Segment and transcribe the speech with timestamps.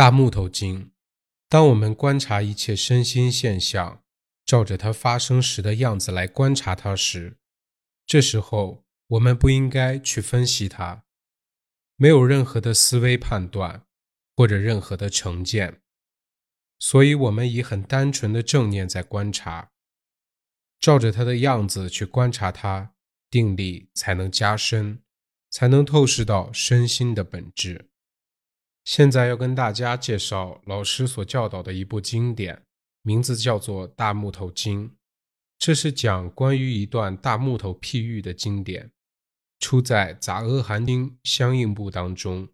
[0.00, 0.92] 大木头经，
[1.46, 4.02] 当我们观察一切身心现象，
[4.46, 7.36] 照着它发生时的样子来观察它时，
[8.06, 11.04] 这时候我们不应该去分析它，
[11.96, 13.84] 没有任何的思维判断
[14.34, 15.82] 或者任何的成见，
[16.78, 19.72] 所以我们以很单纯的正念在观察，
[20.80, 22.94] 照着它的样子去观察它，
[23.28, 25.02] 定力才能加深，
[25.50, 27.89] 才能透视到身心的本质。
[28.84, 32.62] 现在要跟大家介绍老师所教导的一部经典，
[33.02, 34.88] 名字叫做《大木头经》。
[35.58, 38.90] 这是讲关于一段大木头譬喻的经典，
[39.58, 42.48] 出在《杂阿含经》相应部当中。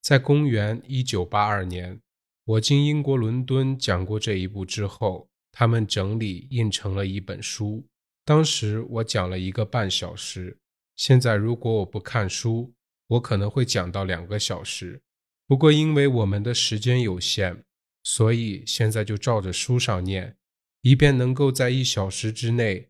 [0.00, 2.00] 在公元一九八二年，
[2.44, 7.84] 我经英国伦敦讲过这一部之后，他们整理印成了一本书。
[8.24, 10.56] 当时我讲了一个半小时，
[10.94, 12.72] 现在如果我不看书，
[13.08, 15.02] 我可能会讲到两个小时。
[15.46, 17.62] 不过，因为我们的时间有限，
[18.02, 20.36] 所以现在就照着书上念，
[20.82, 22.88] 以便能够在一小时之内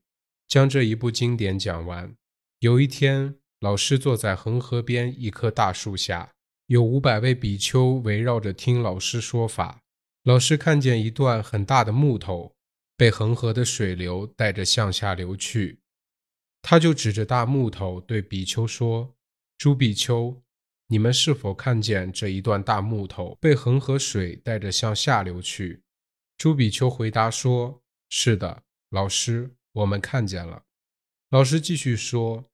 [0.49, 2.15] 将这一部经典讲完。
[2.61, 6.33] 有一天，老师坐在恒河边一棵大树下，
[6.69, 9.83] 有五百位比丘围绕着听老师说法。
[10.25, 12.55] 老师看见一段很大的木头
[12.97, 15.81] 被恒河的水流带着向下流去，
[16.63, 19.15] 他就指着大木头对比丘说
[19.59, 20.43] ：“诸比丘。”
[20.89, 25.83] 你们是否看见这一段大木头被恒河水带着向下流去？
[26.39, 30.63] 朱比丘回答说：“是的，老师，我们看见了。”
[31.31, 32.45] 老师继续说：“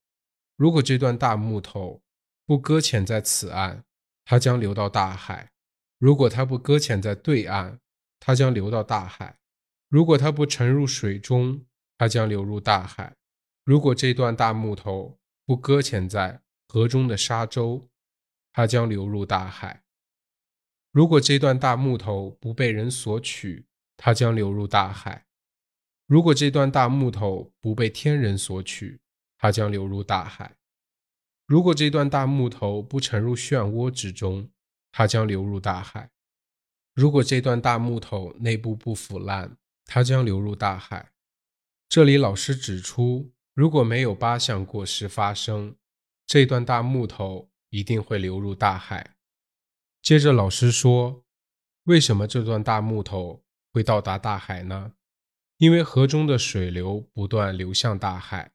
[0.56, 2.00] 如果这段大木头
[2.46, 3.84] 不搁浅在此岸，
[4.24, 5.48] 它将流到大海；
[5.98, 7.80] 如果它不搁浅在对岸，
[8.18, 9.36] 它将流到大海；
[9.90, 11.66] 如果它不沉入水中，
[11.98, 13.12] 它将流入大海；
[13.62, 17.88] 如果这段大木头不搁浅在河中的沙洲，”
[18.52, 19.82] 它将流入大海。
[20.90, 25.24] 如果这段大木头不被人索取，它将流入大海；
[26.06, 29.00] 如果这段大木头不被天人索取，
[29.38, 30.56] 它将流入大海；
[31.46, 34.50] 如果这段大木头不沉入漩涡之中，
[34.90, 36.10] 它将流入大海；
[36.94, 41.12] 如果这段大木头内部不腐烂，它将流入大海。
[41.88, 45.76] 这里老师指出，如果没有八项过失发生，
[46.26, 47.51] 这段大木头。
[47.72, 49.16] 一定会流入大海。
[50.02, 51.24] 接着老师说
[51.84, 54.92] ：“为什么这段大木头会到达大海呢？
[55.56, 58.52] 因为河中的水流不断流向大海。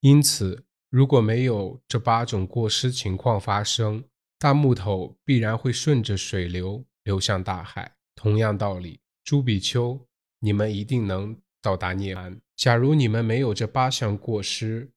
[0.00, 4.04] 因此，如果没有这八种过失情况发生，
[4.38, 7.96] 大木头必然会顺着水流流向大海。
[8.14, 10.00] 同样道理，朱比丘，
[10.38, 12.40] 你们一定能到达涅槃。
[12.56, 14.90] 假如你们没有这八项过失，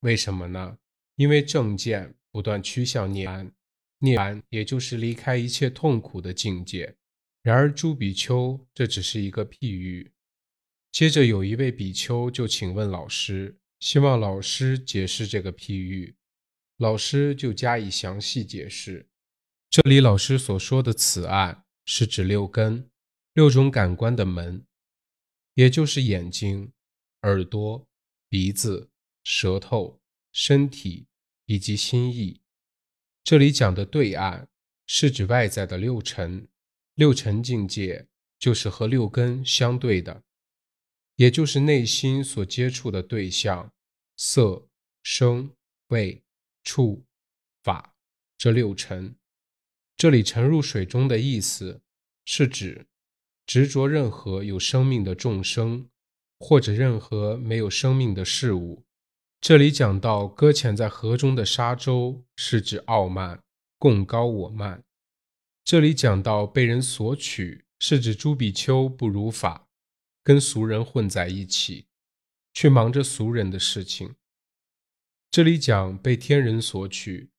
[0.00, 0.78] 为什么呢？
[1.16, 3.52] 因为正见。”不断趋向涅槃，
[3.98, 6.96] 涅槃也就是离开一切痛苦的境界。
[7.42, 10.10] 然而，朱比丘这只是一个譬喻。
[10.90, 16.16] 接着，有一位比丘就请问老师，希望老师解释这个譬喻。
[16.78, 19.06] 老师就加以详细解释。
[19.68, 22.90] 这里老师所说的此案，是指六根、
[23.34, 24.64] 六种感官的门，
[25.54, 26.72] 也就是眼睛、
[27.22, 27.86] 耳朵、
[28.28, 28.90] 鼻子、
[29.22, 30.00] 舌头、
[30.32, 31.06] 身体。
[31.46, 32.40] 以及心意，
[33.24, 34.48] 这里讲的对岸
[34.86, 36.48] 是指外在的六尘，
[36.94, 38.08] 六尘境界
[38.38, 40.22] 就是和六根相对的，
[41.16, 43.72] 也就是内心所接触的对象，
[44.16, 44.68] 色、
[45.02, 45.50] 声、
[45.88, 46.22] 味、
[46.64, 47.04] 触、
[47.62, 47.94] 法
[48.36, 49.14] 这六尘。
[49.96, 51.80] 这里沉入水中的意思，
[52.24, 52.86] 是指
[53.46, 55.88] 执着任何有生命的众生，
[56.38, 58.84] 或者任何没有生命的事物。
[59.42, 63.42] 这里讲到搁浅在河中的沙洲，是指傲慢、
[63.76, 64.82] 共高我慢；
[65.64, 69.66] 这里讲到被人索取，是指朱比丘不如法，
[70.22, 71.86] 跟俗人混在一起，
[72.54, 74.14] 去忙着俗人的事情。
[75.28, 77.30] 这里讲被天人索取，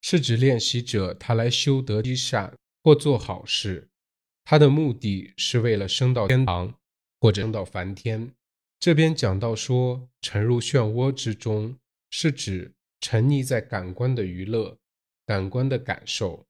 [0.00, 3.90] 是指练习者他来修德积善或做好事，
[4.44, 6.74] 他的目的是为了升到天堂
[7.20, 8.32] 或者升到梵天。
[8.80, 11.78] 这边讲到说，沉入漩涡之中，
[12.08, 14.78] 是指沉溺在感官的娱乐、
[15.26, 16.46] 感官的感受。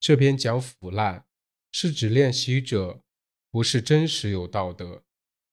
[0.00, 1.26] 这边讲腐烂，
[1.70, 3.04] 是指练习者
[3.52, 5.04] 不是真实有道德，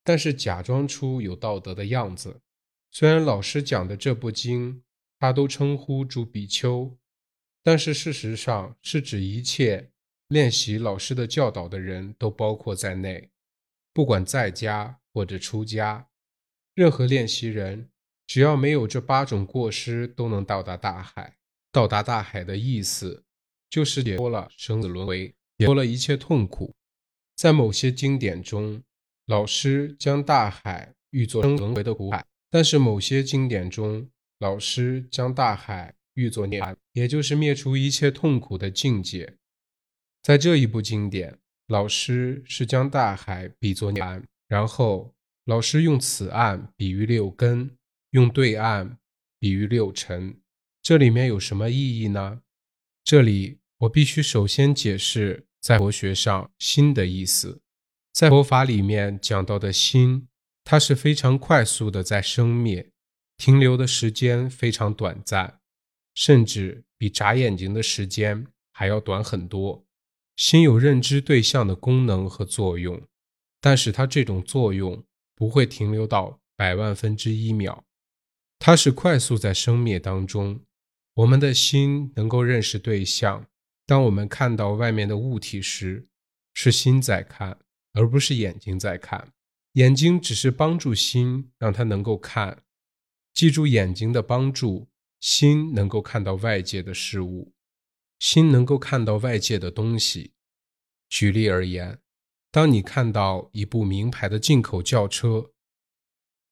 [0.03, 2.41] 但是假装出有道德的样子。
[2.89, 4.81] 虽然老师讲的这部经，
[5.19, 6.97] 他都称呼诸比丘，
[7.61, 9.91] 但是事实上是指一切
[10.29, 13.29] 练习老师的教导的人都包括在内，
[13.93, 14.97] 不管在家。
[15.13, 16.07] 或者出家，
[16.73, 17.89] 任何练习人，
[18.27, 21.37] 只要没有这八种过失，都能到达大海。
[21.71, 23.23] 到达大海的意思，
[23.69, 26.73] 就是解脱了生死轮回，解脱了一切痛苦。
[27.35, 28.83] 在某些经典中，
[29.25, 34.09] 老师将大海喻作生轮回的苦海；但是某些经典中，
[34.39, 39.37] 老师将大海喻作涅槃，也就是灭除一切痛苦的境界。
[40.21, 44.21] 在这一部经典，老师是将大海比作涅槃，
[44.51, 45.15] 然后
[45.45, 47.77] 老师用此岸比喻六根，
[48.09, 48.97] 用对岸
[49.39, 50.41] 比喻六尘。
[50.81, 52.41] 这里面有什么意义呢？
[53.01, 57.61] 这里我必须首先解释在佛学上“心”的意思。
[58.11, 60.27] 在佛法里面讲到的心，
[60.65, 62.91] 它是非常快速的在生灭，
[63.37, 65.61] 停留的时间非常短暂，
[66.13, 69.85] 甚至比眨眼睛的时间还要短很多。
[70.35, 73.01] 心有认知对象的功能和作用，
[73.61, 75.05] 但是它这种作用
[75.35, 77.85] 不会停留到百万分之一秒，
[78.59, 80.59] 它是快速在生灭当中。
[81.13, 83.47] 我们的心能够认识对象。
[83.85, 86.07] 当我们看到外面的物体时，
[86.53, 87.59] 是心在看，
[87.93, 89.33] 而不是眼睛在看。
[89.73, 92.63] 眼睛只是帮助心，让它能够看。
[93.33, 97.53] 记住眼睛的帮助，心能够看到外界的事物，
[98.19, 100.33] 心能够看到外界的东西。
[101.09, 101.99] 举例而言，
[102.51, 105.51] 当你看到一部名牌的进口轿车，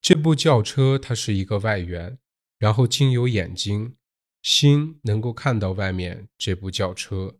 [0.00, 2.18] 这部轿车它是一个外缘，
[2.58, 3.96] 然后经由眼睛。
[4.42, 7.36] 心能够看到外面这部轿车，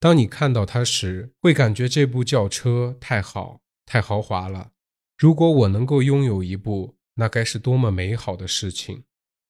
[0.00, 4.72] 当你看到它时，会感觉这部轿车太好、太豪华了。
[5.16, 9.04] 如果我能够拥有一部，那该是多么美好的事情！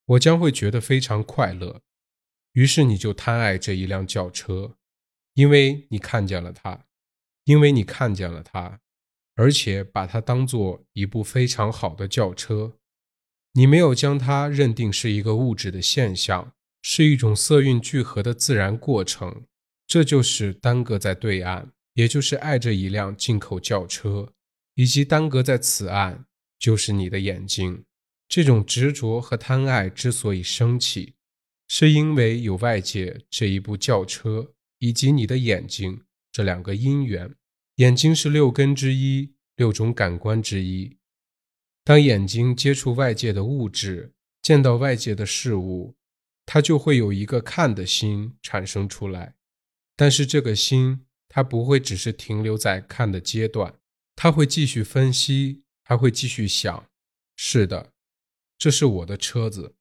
[0.04, 1.80] 我将会觉得非常快乐。
[2.52, 4.76] 于是你就贪爱这一辆轿车，
[5.32, 6.84] 因为你看见了它，
[7.46, 8.78] 因为你看见了它，
[9.34, 12.74] 而且把它当做一部非常好的轿车。
[13.54, 16.52] 你没有将它认定是一个物质的现象。
[16.88, 19.44] 是一种色蕴聚合的自然过程，
[19.88, 24.32] 这就是耽搁在对岸，也就是爱着一辆进口轿车，
[24.76, 26.26] 以及耽搁在此岸，
[26.60, 27.82] 就是你的眼睛。
[28.28, 31.14] 这种执着和贪爱之所以升起，
[31.66, 36.02] 是因为有外界这一部轿车，以及你的眼睛
[36.36, 37.34] 这两个因缘。
[37.76, 40.98] 眼睛是六根之一，六种感官之一。
[41.82, 44.12] 当眼睛接触外界的物质，
[44.42, 45.96] 见到外界的事物。
[46.44, 49.36] 它就会有一个看的心产生出来，
[49.96, 53.80] 但是这个心它不会只是停留在看的阶段，
[54.14, 56.86] 它会继续分析，它会继续想。
[57.34, 57.94] 是的，
[58.58, 59.74] 这是我的车子，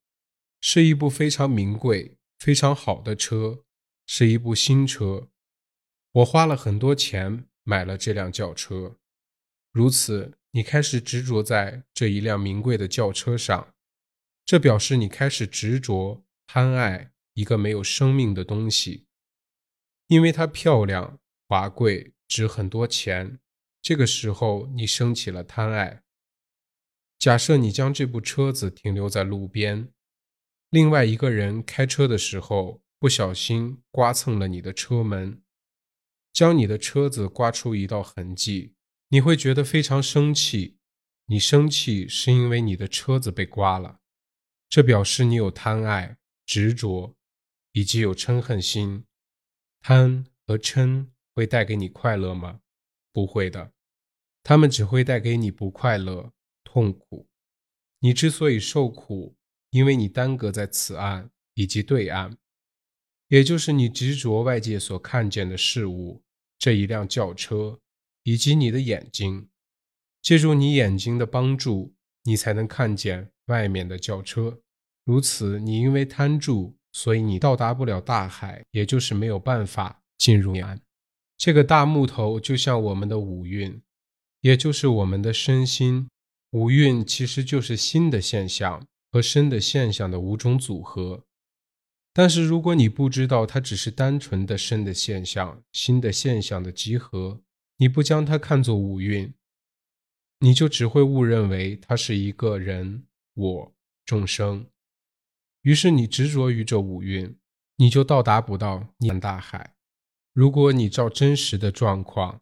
[0.62, 3.66] 是一部非常名贵、非常好的车，
[4.08, 5.28] 是一部新车。
[6.16, 8.96] 我花了很多钱买了这辆轿车。
[9.74, 13.74] 如此，你开始执着在这一辆名贵的轿车上，
[14.46, 16.24] 这表示你开始执着。
[16.48, 19.08] 贪爱一个没有生命的东西，
[20.08, 21.20] 因为它漂亮、
[21.50, 23.40] 华贵、值很多钱。
[23.82, 26.04] 这个时候，你升起了贪爱。
[27.18, 29.90] 假设你将这部车子停留在路边，
[30.70, 35.42] 另外一个人开车的时候不小心刮蹭了你的车门，
[36.36, 38.76] 将你的车子刮出一道痕迹，
[39.08, 40.78] 你会觉得非常生气。
[41.28, 44.02] 你生气是因为你的车子被刮了，
[44.70, 46.18] 这表示你有贪爱。
[46.46, 47.16] 执着，
[47.72, 49.06] 以及有嗔恨心，
[49.82, 52.60] 贪和嗔会带给你快乐吗？
[53.12, 53.72] 不会的，
[54.44, 57.28] 他们只会带给你不快乐、痛苦。
[58.02, 59.36] 你之所以受苦，
[59.72, 62.38] 因为你耽搁在此岸以及对岸，
[63.30, 66.24] 也就是你执着外界所看见的事物，
[66.66, 67.80] 这一辆轿车，
[68.24, 69.50] 以及你的眼睛。
[70.24, 71.94] 借助你眼睛的帮助，
[72.24, 74.60] 你才能看见外面的轿车。
[75.04, 80.82] 如此，你因为贪住，所以你到达不了大海，也就是没有办法进入岸。
[81.38, 83.80] 这个大木头就像我们的五蕴，
[84.42, 86.10] 也就是我们的身心。
[86.50, 91.26] 五蕴其实就是心的现象和身的现象的五种组合。
[92.18, 97.42] 但是如果你不知道它只是单纯的身的现象、心的现象的集合，
[97.76, 99.34] 你不将它看作五蕴，
[100.40, 103.04] 你就只会误认为它是一个人、
[103.34, 104.66] 我、众生。
[105.64, 107.38] 于是你执着于这五蕴，
[107.76, 109.76] 你就到达不到念大海。
[110.32, 112.42] 如果你照真实的状况，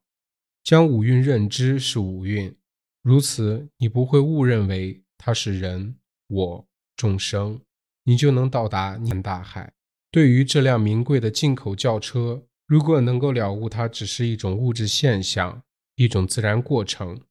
[0.64, 2.56] 将五蕴认知是五蕴，
[3.02, 7.60] 如此你不会误认为它是人、我、众生，
[8.04, 9.74] 你就能到达念大海。
[10.12, 15.64] 对于这辆名贵的进口轿车，如果能够了悟它只是一种物质现象，
[15.96, 17.22] 一种自然过程，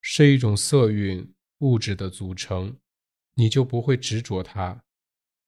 [0.00, 2.76] 是一种色蕴物质的组成，
[3.34, 4.82] 你就不会执着它。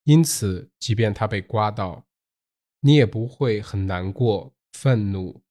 [0.05, 2.07] 因此，即便它被刮到，
[2.81, 5.43] 你也不会很难过、愤怒，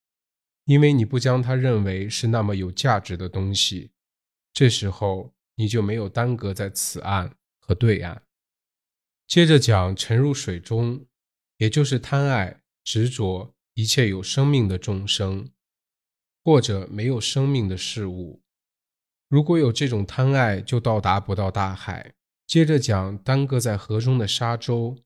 [0.66, 3.92] 因为你不将它认为是那么有价值的东西。
[4.54, 8.22] 这时候你就没有耽搁在此岸和对岸。
[9.28, 11.06] 接着讲沉入水中，
[11.58, 15.52] 也就是贪爱、执着一切有生命的众生，
[16.44, 18.42] 或者没有生命的事物。
[19.28, 22.14] 如果有这种贪爱，就到达不到大海。
[22.46, 25.00] 接着讲耽搁在河中的沙洲，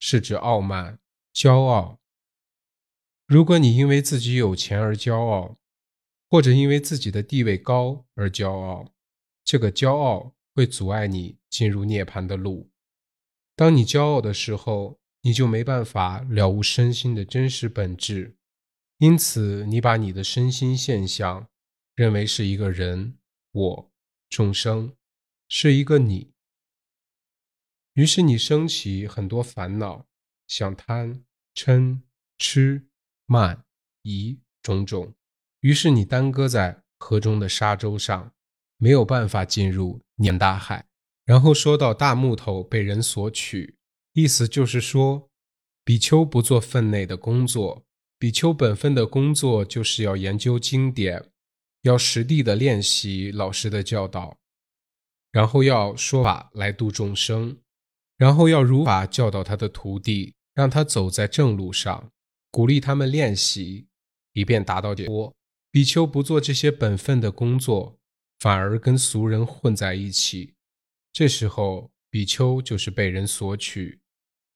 [0.00, 0.98] 是指傲慢、
[1.34, 2.00] 骄傲。
[3.26, 5.58] 如果你因为自己有钱而骄傲，
[6.30, 8.94] 或者因为自己的地位高而骄傲，
[9.44, 12.70] 这个骄傲会阻碍你进入涅槃的路。
[13.56, 18.36] 当你骄傲的时候，你就没办法了悟身心的真实本质。
[18.98, 21.48] 因此，你把你的身心现象
[21.94, 23.18] 认为是一个人。
[23.52, 23.90] 我
[24.28, 24.94] 众生
[25.48, 26.34] 是一个你，
[27.94, 30.06] 于是你升起很多烦恼，
[30.46, 32.02] 想贪嗔
[32.36, 32.86] 痴
[33.24, 33.64] 慢
[34.02, 35.14] 疑种种，
[35.60, 38.34] 于是你耽搁在河中的沙洲上，
[38.76, 40.86] 没有办法进入念大海。
[41.26, 43.76] 然后说到大木头被人索取，
[44.14, 45.28] 意思就是说，
[45.84, 47.84] 比丘不做分内的工作，
[48.18, 51.30] 比丘本分的工作就是要研究经典。
[51.82, 54.36] 要实地的练习老师的教导，
[55.30, 57.58] 然后要说法来度众生，
[58.16, 62.10] 然后要如法教导他的徒弟，让他走在正路上，
[62.50, 63.86] 鼓励他们练习，
[64.32, 65.32] 以便达到解脱。
[65.70, 67.96] 比丘不做这些本分的工作，
[68.40, 70.54] 反而跟俗人混在一起，
[71.16, 74.02] 这时候比丘就是被人索取，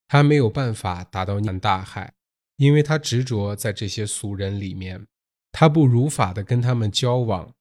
[0.06, 2.12] 他没有办法达到念大海，
[2.56, 5.06] 因为他执着在这些俗人里面。
[5.52, 7.54] 他不如法的跟他们交往，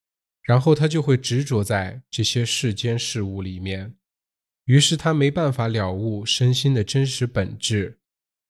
[0.43, 3.95] 然后他就会执着在这些世间事物里面，
[4.65, 7.99] 于是他没办法了悟身心的真实本质，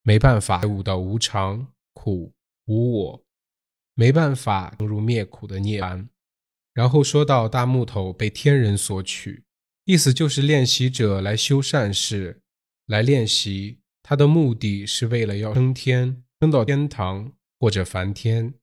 [0.02, 2.34] 没办法悟到无常、苦、
[2.66, 3.26] 无我，
[3.94, 6.08] 没办法进入灭苦的涅槃。
[6.74, 9.44] 然后说到大木头被天人所取，
[9.90, 12.44] 意思就是练习者来修善事，
[12.86, 18.54] 来练习，他的目的是为了要升天，升到天堂或者梵天。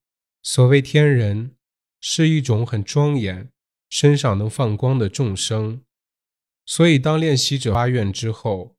[0.45, 1.56] 所谓天人，
[2.00, 3.50] 是一种很庄严、
[3.90, 5.83] 身上能放光的众生。
[6.64, 8.76] 所以，当练习者发愿之后，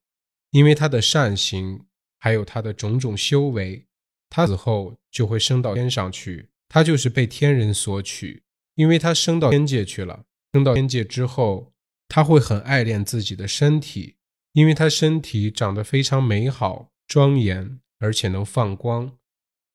[0.51, 1.81] 因为他的善行，
[2.17, 3.87] 还有他的种种修为，
[4.29, 6.47] 他死后就会升到天上去。
[6.69, 8.43] 他就是被天人所取，
[8.75, 10.23] 因为他升到天界去了。
[10.53, 11.73] 升到天界之后，
[12.07, 14.17] 他会很爱恋自己的身体，
[14.53, 19.17] 因为他身体长得非常美好、庄严，而且能放光。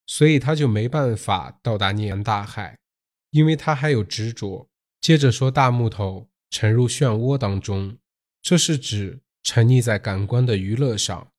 [0.05, 2.79] 所以他就没办法到达涅槃大海，
[3.29, 4.69] 因为他还有执着。
[4.99, 7.97] 接着说大木头沉入漩涡当中，
[8.41, 11.31] 这是指沉溺在感官的娱乐上。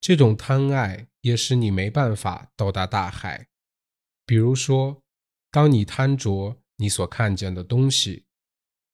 [0.00, 3.48] 这种贪爱也使你没办法到达大海。
[4.26, 5.02] 比如说，
[5.50, 8.24] 当你贪着你所看见的东西，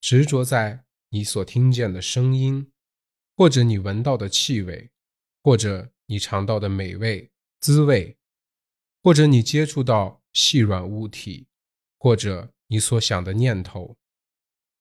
[0.00, 0.84] 执着在
[1.16, 2.70] 你所听见的声音，
[3.34, 4.90] 或者你闻到的气味，
[5.42, 8.18] 或者你尝到的美味滋味。
[9.02, 11.46] 或者你接触到细软物体，
[11.98, 13.96] 或者你所想的念头，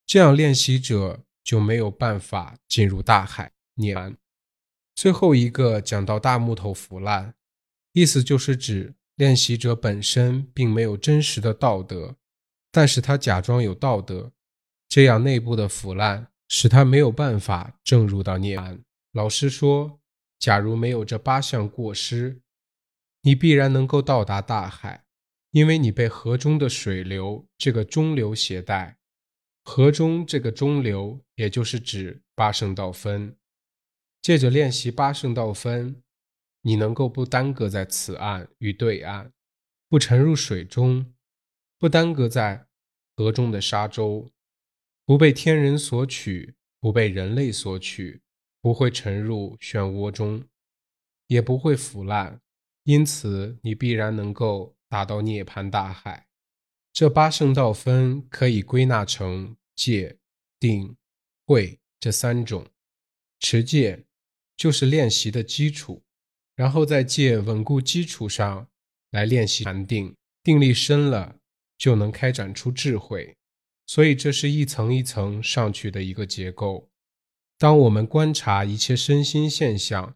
[0.06, 4.18] 这样练习者就没有办法进入大海涅槃。
[4.94, 7.36] 最后一个讲到大木头腐烂，
[7.94, 12.18] 意思就是指练习者本身并没有真实的道德，
[12.72, 14.34] 但是他假装有道德，
[14.88, 18.82] 这样内部的腐烂使他没有办法正入到涅槃。
[19.12, 20.00] 老师说，
[20.40, 22.42] 假如没有这八项过失。
[23.22, 25.04] 你必然能够到达大海，
[25.50, 29.00] 因为你被河中的水流这个中流携带。
[29.64, 33.36] 河中这个中流，也就是指八圣道分。
[34.22, 36.04] 借着练习八圣道分，
[36.62, 39.32] 你能够不耽搁在此岸与对岸，
[39.90, 41.12] 不沉入水中，
[41.80, 42.68] 不耽搁在
[43.16, 44.30] 河中的沙洲，
[45.06, 48.22] 不被天人所取，不被人类所取，
[48.60, 50.44] 不会沉入漩涡中，
[51.28, 52.42] 也不会腐烂。
[52.86, 56.28] 因此，你必然能够达到涅槃大海。
[56.92, 60.18] 这八圣道分可以归纳成戒、
[60.60, 60.96] 定、
[61.46, 62.66] 慧这三种。
[63.40, 64.06] 持戒
[64.58, 66.02] 就是练习的基础，
[66.56, 68.68] 然后在戒稳固基础上
[69.12, 71.38] 来练习禅定，定力深了
[71.78, 73.36] 就能开展出智慧。
[73.86, 76.90] 所以，这是一层一层上去的一个结构。
[77.58, 80.16] 当我们观察一切身心现象。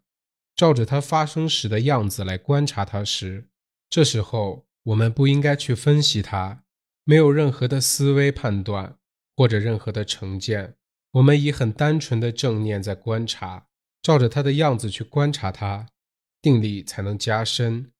[0.55, 3.47] 照着它发生时的样子来观察它时，
[3.89, 6.65] 这时候我们不应该去分析它，
[7.05, 8.97] 没有任何的思维判断
[9.37, 10.75] 或者任何的成见，
[11.11, 13.67] 我们以很单纯的正念在观察，
[14.01, 15.87] 照着它的样子去观察它，
[16.41, 17.93] 定力才能加深，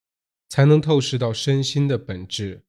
[0.50, 2.66] 才能透视到身心的本质。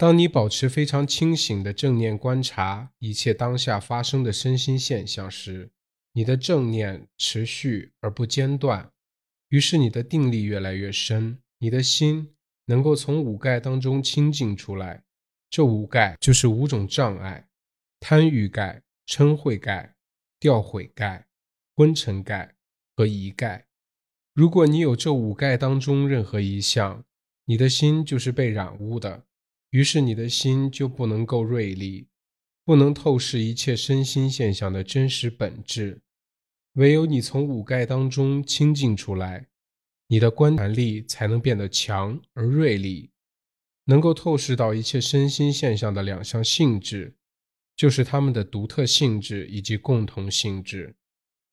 [0.00, 5.72] 当你保持非常清醒的正念观察一切当下发生的身心现象时，
[6.14, 8.90] 你的正念持续而不间断，
[9.50, 15.04] 于是你的定力越来越深，你的心能够从五盖当中清净出来。
[15.50, 17.46] 这五盖就是五种障碍：
[18.00, 19.94] 贪欲盖、嗔恚盖、
[20.38, 21.26] 掉悔盖、
[21.76, 22.54] 昏沉盖
[22.96, 23.66] 和疑盖。
[24.32, 27.04] 如果你有这五盖当中任何一项，
[27.44, 29.24] 你的心就是被染污的。
[29.70, 32.08] 于是你的心就不能够锐利，
[32.64, 36.02] 不能透视一切身心现象的真实本质。
[36.74, 39.48] 唯有你从五盖当中清净出来，
[40.08, 43.10] 你的观察力才能变得强而锐利，
[43.84, 47.16] 能够透视到一切身心现象的两项性质，
[47.76, 50.96] 就是它们的独特性质以及共同性质。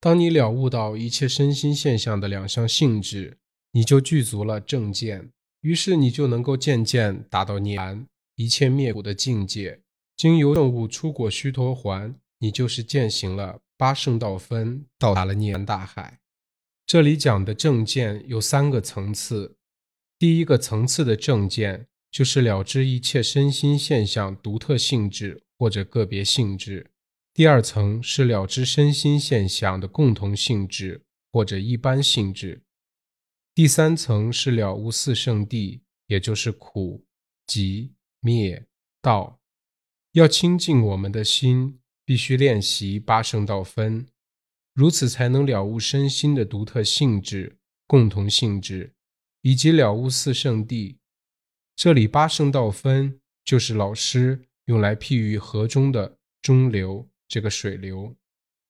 [0.00, 3.38] 当你了悟到一切身心现象的两项性质，
[3.72, 5.32] 你就具足了正见。
[5.62, 9.80] 于是你就能够渐渐达到涅槃一切灭苦的境界。
[10.16, 16.18] 经由正悟出果须陀环，你就是践行了八圣道分，到达了涅槃大海。
[16.86, 19.56] 这里讲的正见有三个层次。
[20.18, 26.86] 第一个层次的正见，就是了知一切身心现象独特性质或者个别性质；
[27.34, 32.62] 第二层是了知身心现象的共同性质或者一般性质。
[33.58, 37.04] 第三层是了悟四圣谛，也就是苦、
[37.44, 38.64] 集、灭、
[39.02, 39.40] 道。
[40.12, 44.06] 要清净我们的心，必须练习八圣道分，
[44.74, 48.94] 如此才能了悟身心的独特性质、共同性质，
[49.42, 50.98] 以及了悟四圣谛。
[51.74, 58.14] 这里八圣道分就是老师用来譬喻河中的中流这个水流。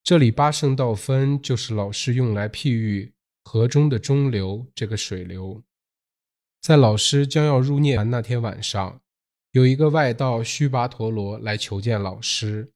[0.03, 3.13] 这里八圣道分就是老师用来譬喻。
[3.51, 5.63] 河中的中流，这个水流，
[6.61, 9.01] 在老师将要入涅槃那天晚上，
[9.53, 12.75] 有一个外道须跋陀罗来求见老师。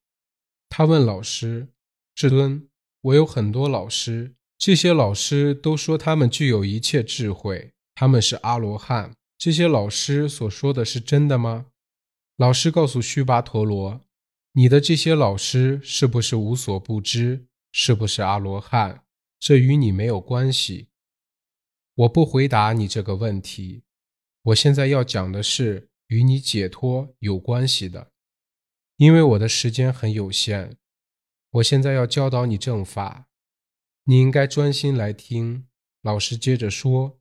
[0.71, 1.69] 他问老师
[2.17, 2.67] ：“至尊，
[3.03, 9.13] 我有很多老师，这些老师都说他们具有一切智慧，他们是阿罗汉。
[9.37, 11.67] 这些老师所说的是真的吗？”
[12.39, 14.01] 老师告诉须跋陀罗
[14.57, 17.45] ：“你的这些老师是不是无所不知？
[17.73, 19.02] 是不是阿罗汉？”
[19.43, 20.87] 这与你没有关系，
[21.95, 23.83] 我不回答你这个问题。
[24.41, 28.13] 我现在要讲的是与你解脱有关系的，
[28.99, 30.77] 因为我的时间很有限。
[31.55, 33.27] 我现在要教导你正法，
[34.05, 35.67] 你应该专心来听。
[36.03, 37.19] 老师接着说：“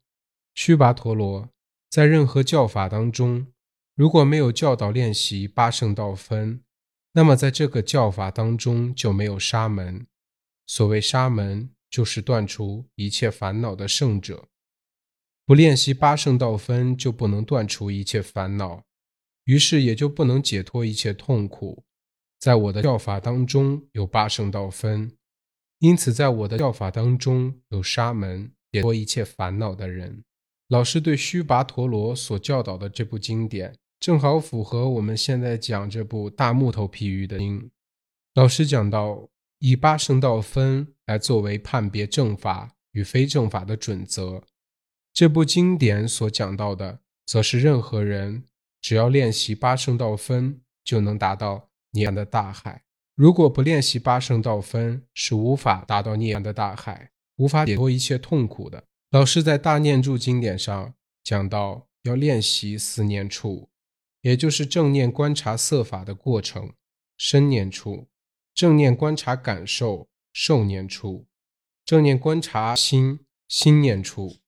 [0.54, 1.50] 须跋陀罗，
[1.90, 3.48] 在任何教法当中，
[3.96, 6.62] 如果没有教导练习八圣道分，
[7.14, 10.06] 那么在这个教法当中就没有沙门。
[10.68, 14.48] 所谓沙门。”就是断除一切烦恼的圣者，
[15.46, 18.86] 不练习八圣道分，就不能断除一切烦恼，
[19.44, 21.84] 于是也就不能解脱一切痛苦。
[22.40, 25.18] 在我的教法当中有八圣道分，
[25.80, 30.24] 因此在我的教法当中有沙门解脱一切烦恼的人。
[30.70, 37.70] 老师对须跋陀罗所教导的这部经典，正好符合我们现在讲这部大木头譬喻的经。
[38.34, 39.31] 老师讲到。
[39.64, 44.42] 以八圣道分来作为判别正法与非正法的准则，
[45.14, 48.46] 这部经典所讲到的，则是任何人
[48.82, 52.86] 只要练习八圣道分，就能达到涅槃的大海。
[53.14, 58.86] 如果不练习八圣道分，是无法达到涅槃的大海，无法解脱一切痛苦的。
[59.12, 63.70] 老师在大念住经典上讲到，要练习思念处，
[64.22, 66.74] 也就是正念观察色法的过程，
[67.16, 68.08] 深念处。
[68.54, 71.26] 正念观察感受，受念处；
[71.86, 74.40] 正念观察心，心念处；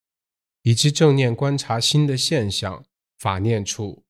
[0.62, 2.86] 以及正念观察心的现象，
[3.18, 4.06] 法念处。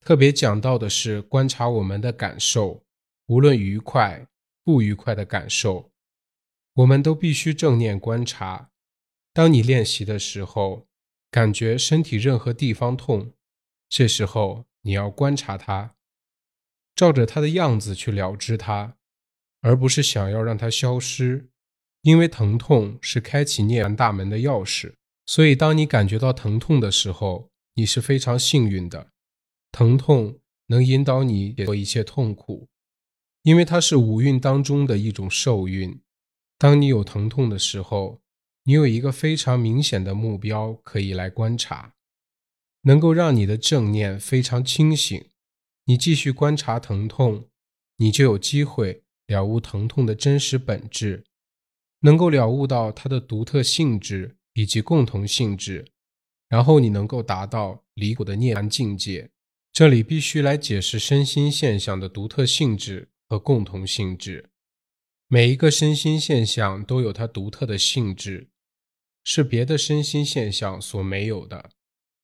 [0.00, 2.84] 特别讲到的是观察我们的感受，
[3.26, 4.26] 无论愉快、
[4.64, 5.92] 不愉快的感受，
[6.74, 8.70] 我们都必须正念观察。
[9.32, 10.86] 当你练习的时候，
[11.30, 13.32] 感觉身体任何地方痛，
[13.88, 15.94] 这时候你要观察它，
[16.94, 18.96] 照着它的样子去了知它。
[19.62, 21.48] 而不是想要让它消失，
[22.02, 24.92] 因为疼痛是开启涅槃大门的钥匙。
[25.24, 29.10] 所以，当你感觉到疼痛的时候，你是非常幸运的。
[29.70, 32.68] 疼痛能引导你解脱一切痛苦，
[33.42, 36.00] 因为它是五蕴当中的一种受蕴。
[36.58, 38.20] 当你有疼痛的时候，
[38.64, 41.94] 你有一个非常明显的目标可以来观察，
[42.82, 45.24] 能够让你的正念非常清醒。
[45.86, 47.48] 你继续观察疼痛，
[47.96, 49.01] 你就有机会。
[49.32, 51.24] 了悟疼痛的真实本质，
[52.00, 55.86] 能够了悟到它的独特性质以及共同性质，
[56.48, 59.30] 然后你能够达到离苦的涅槃境界。
[59.72, 64.50] 这里必须来解释身心现象的独特性质和共同性质。
[65.28, 68.50] 每一个身心现象都有它独特的性质，
[69.24, 71.70] 是别的身心现象所没有的。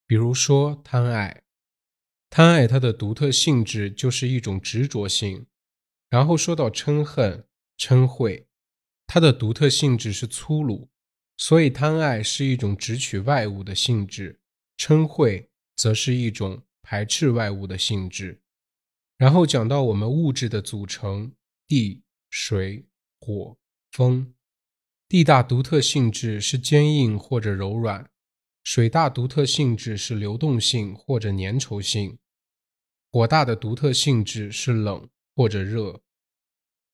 [0.05, 1.41] 比如说贪爱，
[2.29, 5.47] 贪爱它的独特性质就是一种执着性。
[6.09, 7.45] 然后说到嗔恨、
[7.77, 8.45] 嗔恚，
[9.07, 10.89] 它的独特性质是粗鲁，
[11.37, 14.39] 所以贪爱是一种直取外物的性质，
[14.77, 18.41] 嗔恚则是一种排斥外物的性质。
[19.17, 21.33] 然后讲到我们物质的组成，
[21.67, 22.85] 地、水。
[23.21, 23.57] 火、
[23.91, 24.33] 风，
[25.09, 28.09] 地大独特性质是坚硬或者柔软，
[28.63, 32.17] 水大独特性质是流动性或者粘稠性，
[33.11, 36.01] 火大的独特性质是冷或者热，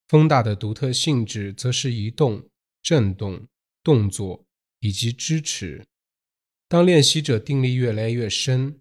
[0.08, 2.48] 风大的独特性质则是移动、
[2.80, 3.48] 震动、
[3.82, 4.46] 动作
[4.82, 5.88] 以及支持。
[6.68, 8.80] 当练习者定力越来越深，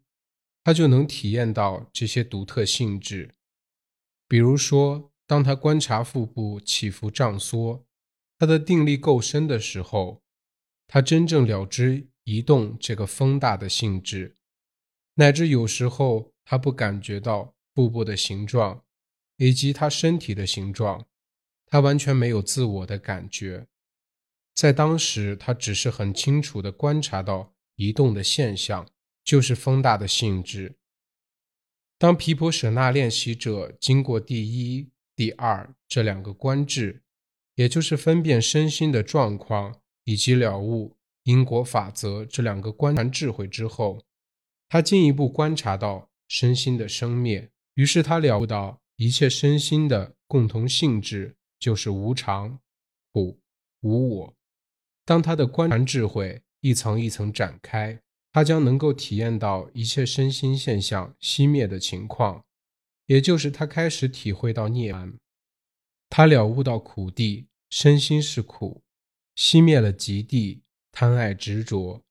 [0.63, 3.35] 他就能体验到这些独特性质，
[4.29, 5.11] 比如说。
[5.27, 7.87] 当他观察腹部起伏胀缩，
[8.39, 10.23] 他的定力够深的时候，
[10.87, 14.37] 他真正了知移动这个风大的性质，
[15.15, 18.84] 乃至有时候他不感觉到腹部的形状
[19.37, 21.07] 以及他身体的形状，
[21.67, 23.67] 他完全没有自我的感觉，
[24.55, 28.87] 在当时他只是很清楚地观察到移动的现象，
[29.23, 30.77] 就是风大的性质。
[31.99, 34.91] 当皮婆舍那练习者经过第一。
[35.17, 37.05] 第二，这两个观智，
[37.55, 44.05] 也就是分辨身心的状况以及了悟因果法则这两个观察智慧之后，
[44.69, 52.61] 他进一步观察到身心的生灭，于是他了悟到一切身心的共同性质就是无常、
[53.13, 53.41] 苦、
[53.81, 54.35] 无我。
[55.05, 58.01] 当他的观察智慧一层一层展开，
[58.33, 62.45] 他将能够体验到一切身心现象熄灭的情况。
[63.07, 65.19] 也就是他开始体会到涅槃，
[66.09, 68.83] 他了悟到苦地身心是苦，
[69.37, 72.03] 熄灭了极地贪爱执着，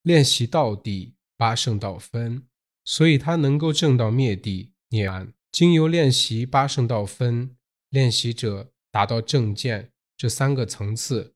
[0.00, 2.46] 练习道地八圣道分，
[2.82, 5.32] 所以他能够证到灭地涅槃。
[5.56, 7.56] 经由练习八圣道分，
[7.88, 11.32] 练习者达到正见这三个层次，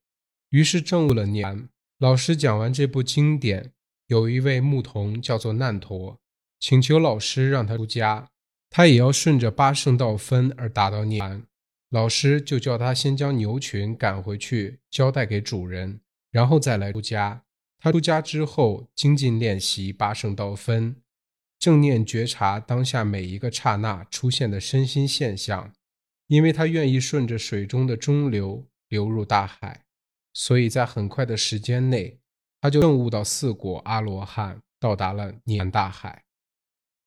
[0.51, 1.69] 于是证悟了涅槃。
[1.99, 3.73] 老师讲完这部经典，
[4.09, 6.21] 有一位牧童叫做难陀，
[6.59, 8.29] 请求老师让他出家。
[8.69, 11.45] 他也要顺着八圣道分而达到涅槃，
[11.89, 17.43] 老师就叫他先将牛群赶回去交代给主人，然后再来出家。
[17.79, 20.97] 他出家之后，精进练习八圣道分，
[21.61, 25.73] 正念觉察当下每一个刹那出现的身心现象。
[26.27, 29.83] 因为他愿意顺着水中的中流流入大海，
[30.33, 32.21] 所以在很快的时间内，
[32.61, 36.23] 他就证悟到四果阿罗汉，到达了涅槃大海。